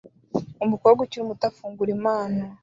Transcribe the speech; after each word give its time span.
Umukobwa 0.65 0.99
ukiri 1.01 1.23
muto 1.29 1.43
afungura 1.51 1.89
impano 1.97 2.43